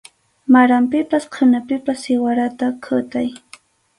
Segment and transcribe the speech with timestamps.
[0.53, 3.29] Maranpipas qhunapipas siwarata kutay.